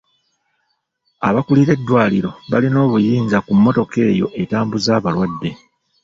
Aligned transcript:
Abakuulira 1.27 1.71
eddwaliro 1.75 2.29
balina 2.51 2.77
obuyinza 2.85 3.37
ku 3.45 3.51
mmotoka 3.57 3.97
eyo 4.09 4.27
etambuza 4.41 4.89
abalwadde. 4.99 5.51